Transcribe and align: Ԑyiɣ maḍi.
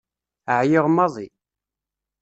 Ԑyiɣ 0.57 0.85
maḍi. 0.95 1.27